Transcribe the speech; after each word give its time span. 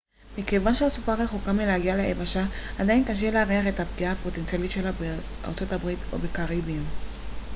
מכיוון 0.37 0.75
שהסופה 0.75 1.13
רחוקה 1.13 1.53
מלהגיע 1.53 1.95
ליבשה 1.97 2.45
עדיין 2.79 3.03
קשה 3.07 3.31
להעריך 3.31 3.67
את 3.75 3.79
הפגיעה 3.79 4.11
הפוטנציאלית 4.11 4.71
שלה 4.71 4.91
בארצות 4.91 5.71
הברית 5.71 5.99
או 6.13 6.17
בקריביים 6.19 6.83